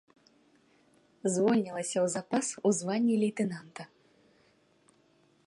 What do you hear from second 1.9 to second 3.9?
ў запас у званні лейтэнанта.